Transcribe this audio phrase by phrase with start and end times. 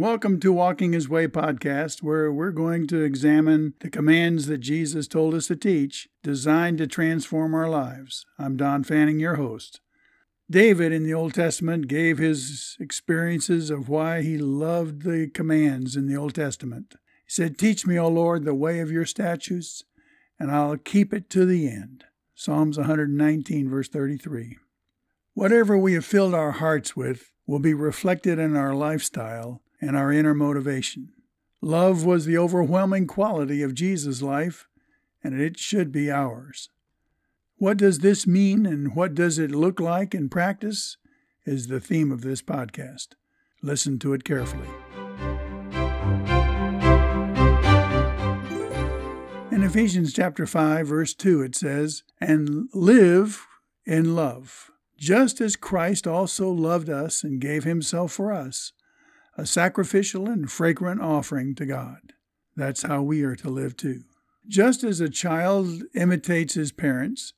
[0.00, 5.06] Welcome to Walking His Way podcast, where we're going to examine the commands that Jesus
[5.06, 8.24] told us to teach, designed to transform our lives.
[8.38, 9.80] I'm Don Fanning, your host.
[10.50, 16.06] David in the Old Testament gave his experiences of why he loved the commands in
[16.06, 16.94] the Old Testament.
[17.26, 19.84] He said, Teach me, O Lord, the way of your statutes,
[20.38, 22.04] and I'll keep it to the end.
[22.34, 24.56] Psalms 119, verse 33.
[25.34, 30.12] Whatever we have filled our hearts with will be reflected in our lifestyle and our
[30.12, 31.10] inner motivation.
[31.62, 34.66] Love was the overwhelming quality of Jesus' life,
[35.22, 36.70] and it should be ours.
[37.56, 40.96] What does this mean and what does it look like in practice
[41.44, 43.08] is the theme of this podcast.
[43.62, 44.68] Listen to it carefully.
[49.50, 53.46] In Ephesians chapter 5 verse 2 it says, "And live
[53.84, 58.72] in love, just as Christ also loved us and gave himself for us,
[59.40, 62.12] a sacrificial and fragrant offering to God.
[62.56, 64.02] That's how we are to live too.
[64.46, 67.32] Just as a child imitates his parents,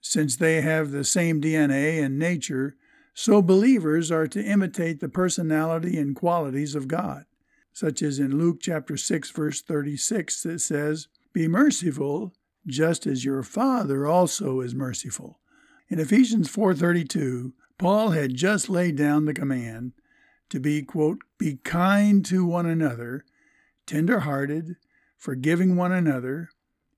[0.00, 2.76] since they have the same DNA and nature,
[3.14, 7.24] so believers are to imitate the personality and qualities of God,
[7.72, 12.32] such as in Luke chapter 6 verse 36 it says, "Be merciful,
[12.64, 15.40] just as your Father also is merciful."
[15.88, 19.94] In Ephesians 4:32, Paul had just laid down the command
[20.50, 23.24] to be, quote, be kind to one another,
[23.86, 24.76] tender hearted,
[25.16, 26.50] forgiving one another,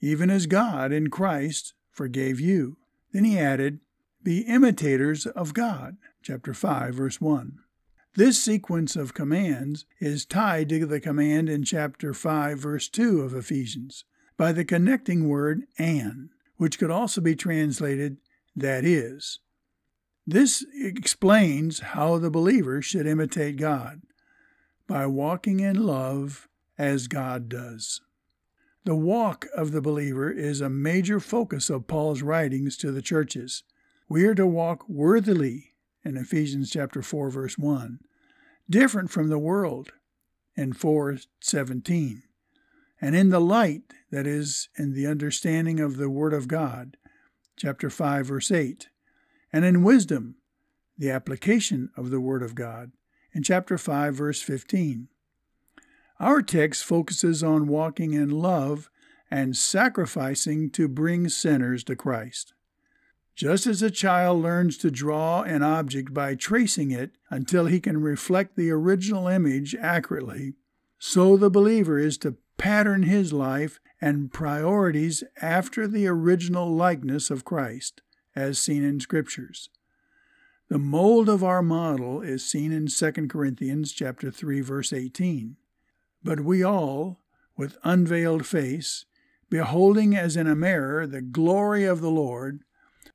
[0.00, 2.76] even as God in Christ forgave you.
[3.12, 3.80] Then he added,
[4.22, 5.96] Be imitators of God.
[6.22, 7.58] Chapter 5, verse 1.
[8.14, 13.34] This sequence of commands is tied to the command in chapter 5, verse 2 of
[13.34, 14.04] Ephesians
[14.36, 18.16] by the connecting word and, which could also be translated
[18.56, 19.38] that is.
[20.30, 24.02] This explains how the believer should imitate God
[24.86, 28.00] by walking in love as God does.
[28.84, 33.64] The walk of the believer is a major focus of Paul's writings to the churches.
[34.08, 35.74] We are to walk worthily
[36.04, 37.98] in Ephesians chapter 4 verse 1,
[38.70, 39.90] different from the world
[40.54, 42.22] in 4:17,
[43.00, 43.82] and in the light
[44.12, 46.96] that is in the understanding of the word of God,
[47.56, 48.90] chapter 5 verse 8
[49.52, 50.36] and in wisdom,
[50.96, 52.92] the application of the Word of God,
[53.32, 55.08] in chapter 5, verse 15.
[56.18, 58.90] Our text focuses on walking in love
[59.30, 62.52] and sacrificing to bring sinners to Christ.
[63.34, 68.02] Just as a child learns to draw an object by tracing it until he can
[68.02, 70.54] reflect the original image accurately,
[70.98, 77.44] so the believer is to pattern his life and priorities after the original likeness of
[77.44, 78.02] Christ
[78.34, 79.68] as seen in scriptures.
[80.68, 85.56] The mold of our model is seen in 2 Corinthians chapter 3 verse 18.
[86.22, 87.20] But we all,
[87.56, 89.04] with unveiled face,
[89.48, 92.62] beholding as in a mirror the glory of the Lord,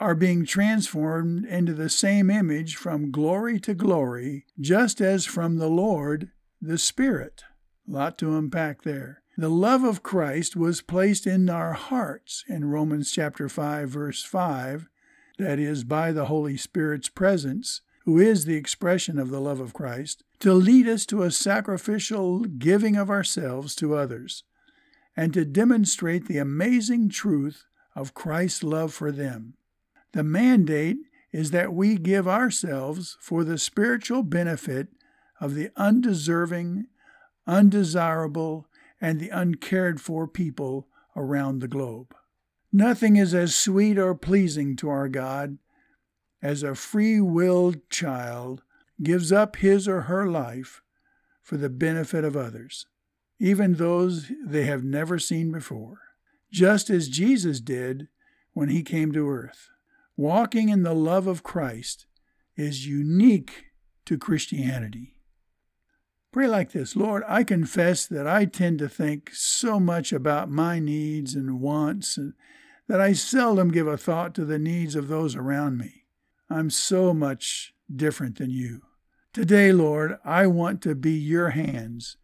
[0.00, 5.68] are being transformed into the same image from glory to glory, just as from the
[5.68, 6.30] Lord
[6.60, 7.44] the Spirit.
[7.86, 9.22] A lot to unpack there.
[9.36, 14.88] The love of Christ was placed in our hearts in Romans chapter 5 verse 5
[15.38, 19.72] that is, by the Holy Spirit's presence, who is the expression of the love of
[19.72, 24.44] Christ, to lead us to a sacrificial giving of ourselves to others,
[25.16, 29.54] and to demonstrate the amazing truth of Christ's love for them.
[30.12, 30.98] The mandate
[31.32, 34.88] is that we give ourselves for the spiritual benefit
[35.40, 36.86] of the undeserving,
[37.46, 38.66] undesirable,
[39.00, 42.14] and the uncared for people around the globe.
[42.72, 45.58] Nothing is as sweet or pleasing to our God
[46.40, 48.62] as a free willed child
[49.02, 50.82] gives up his or her life
[51.42, 52.86] for the benefit of others,
[53.38, 55.98] even those they have never seen before,
[56.50, 58.08] just as Jesus did
[58.54, 59.68] when he came to earth.
[60.16, 62.06] Walking in the love of Christ
[62.56, 63.66] is unique
[64.06, 65.16] to Christianity.
[66.32, 70.78] Pray like this Lord, I confess that I tend to think so much about my
[70.78, 72.32] needs and wants and
[72.92, 76.04] that I seldom give a thought to the needs of those around me.
[76.50, 78.82] I'm so much different than you.
[79.32, 82.18] Today, Lord, I want to be your hands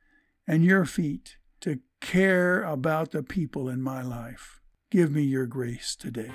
[0.47, 4.61] and your feet to care about the people in my life.
[4.91, 6.31] Give me your grace today.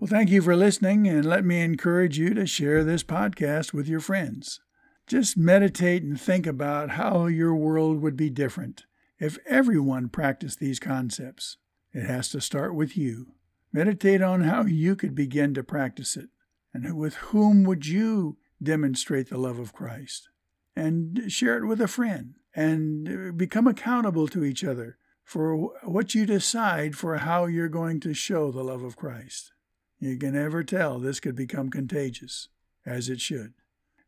[0.00, 3.86] Well, thank you for listening, and let me encourage you to share this podcast with
[3.86, 4.58] your friends.
[5.06, 8.86] Just meditate and think about how your world would be different
[9.24, 11.56] if everyone practiced these concepts,
[11.92, 13.32] it has to start with you.
[13.72, 16.28] Meditate on how you could begin to practice it
[16.74, 20.28] And with whom would you demonstrate the love of Christ?
[20.76, 26.26] And share it with a friend and become accountable to each other for what you
[26.26, 29.52] decide for how you're going to show the love of Christ.
[30.00, 32.48] You can never tell this could become contagious,
[32.84, 33.54] as it should.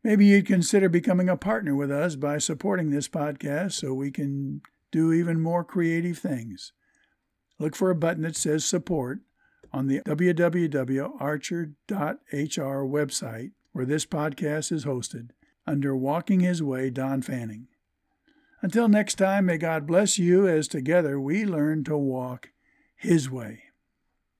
[0.03, 4.61] Maybe you'd consider becoming a partner with us by supporting this podcast so we can
[4.97, 6.73] do even more creative things.
[7.59, 9.19] Look for a button that says support
[9.71, 11.11] on the www.archer.hr
[12.17, 15.29] website where this podcast is hosted
[15.67, 17.67] under Walking His Way, Don Fanning.
[18.63, 22.49] Until next time, may God bless you as together we learn to walk
[22.95, 23.66] His way.